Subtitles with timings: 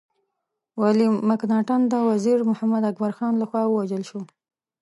[0.79, 4.21] ويليم مکناټن د وزير محمد اکبر خان لخوا ووژل شو.